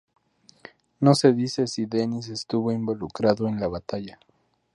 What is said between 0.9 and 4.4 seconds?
No se dice si Dennis estuvo involucrado en la batalla.